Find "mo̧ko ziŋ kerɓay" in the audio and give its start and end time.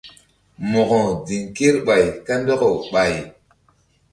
0.71-2.05